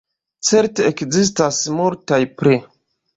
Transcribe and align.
Certe 0.47 0.87
ekzistas 0.91 1.59
multaj 1.81 2.19
pli. 2.41 2.57